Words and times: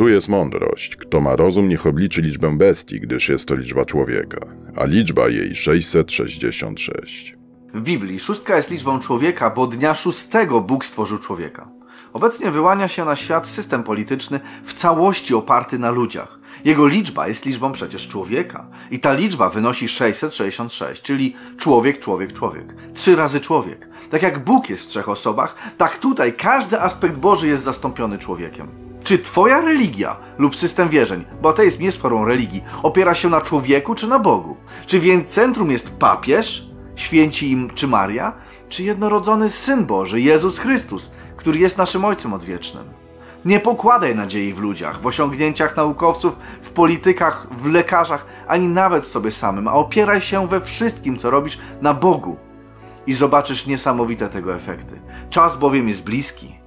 Tu 0.00 0.08
jest 0.08 0.28
mądrość. 0.28 0.96
Kto 0.96 1.20
ma 1.20 1.36
rozum, 1.36 1.68
niech 1.68 1.86
obliczy 1.86 2.22
liczbę 2.22 2.56
bestii, 2.56 3.00
gdyż 3.00 3.28
jest 3.28 3.48
to 3.48 3.54
liczba 3.54 3.84
człowieka, 3.84 4.40
a 4.76 4.84
liczba 4.84 5.28
jej 5.28 5.56
666. 5.56 7.36
W 7.74 7.80
Biblii 7.80 8.20
szóstka 8.20 8.56
jest 8.56 8.70
liczbą 8.70 9.00
człowieka, 9.00 9.50
bo 9.50 9.66
dnia 9.66 9.94
szóstego 9.94 10.60
Bóg 10.60 10.84
stworzył 10.84 11.18
człowieka. 11.18 11.68
Obecnie 12.12 12.50
wyłania 12.50 12.88
się 12.88 13.04
na 13.04 13.16
świat 13.16 13.48
system 13.48 13.82
polityczny 13.82 14.40
w 14.64 14.74
całości 14.74 15.34
oparty 15.34 15.78
na 15.78 15.90
ludziach. 15.90 16.38
Jego 16.64 16.86
liczba 16.86 17.28
jest 17.28 17.46
liczbą 17.46 17.72
przecież 17.72 18.08
człowieka. 18.08 18.66
I 18.90 19.00
ta 19.00 19.14
liczba 19.14 19.50
wynosi 19.50 19.88
666, 19.88 21.02
czyli 21.02 21.36
człowiek, 21.56 21.98
człowiek, 21.98 22.32
człowiek. 22.32 22.74
Trzy 22.94 23.16
razy 23.16 23.40
człowiek. 23.40 23.88
Tak 24.10 24.22
jak 24.22 24.44
Bóg 24.44 24.70
jest 24.70 24.84
w 24.84 24.88
trzech 24.88 25.08
osobach, 25.08 25.54
tak 25.76 25.98
tutaj 25.98 26.32
każdy 26.32 26.80
aspekt 26.80 27.16
Boży 27.16 27.48
jest 27.48 27.64
zastąpiony 27.64 28.18
człowiekiem. 28.18 28.89
Czy 29.04 29.18
twoja 29.18 29.60
religia 29.60 30.16
lub 30.38 30.56
system 30.56 30.88
wierzeń, 30.88 31.24
bo 31.42 31.48
ateizm 31.48 31.82
jest 31.82 32.00
formą 32.00 32.24
religii, 32.24 32.64
opiera 32.82 33.14
się 33.14 33.28
na 33.28 33.40
człowieku 33.40 33.94
czy 33.94 34.06
na 34.06 34.18
Bogu? 34.18 34.56
Czy 34.86 35.00
więc 35.00 35.28
centrum 35.28 35.70
jest 35.70 35.90
papież, 35.90 36.66
święci 36.96 37.50
im 37.50 37.70
czy 37.74 37.88
Maria, 37.88 38.32
czy 38.68 38.82
jednorodzony 38.82 39.50
Syn 39.50 39.86
Boży, 39.86 40.20
Jezus 40.20 40.58
Chrystus, 40.58 41.12
który 41.36 41.58
jest 41.58 41.78
naszym 41.78 42.04
Ojcem 42.04 42.32
Odwiecznym? 42.32 42.84
Nie 43.44 43.60
pokładaj 43.60 44.16
nadziei 44.16 44.52
w 44.54 44.58
ludziach, 44.58 45.00
w 45.00 45.06
osiągnięciach 45.06 45.76
naukowców, 45.76 46.36
w 46.62 46.70
politykach, 46.70 47.46
w 47.50 47.66
lekarzach, 47.66 48.26
ani 48.48 48.68
nawet 48.68 49.04
w 49.04 49.10
sobie 49.10 49.30
samym, 49.30 49.68
a 49.68 49.72
opieraj 49.72 50.20
się 50.20 50.48
we 50.48 50.60
wszystkim, 50.60 51.18
co 51.18 51.30
robisz, 51.30 51.58
na 51.82 51.94
Bogu. 51.94 52.36
I 53.06 53.14
zobaczysz 53.14 53.66
niesamowite 53.66 54.28
tego 54.28 54.54
efekty. 54.54 55.00
Czas 55.30 55.56
bowiem 55.56 55.88
jest 55.88 56.04
bliski. 56.04 56.59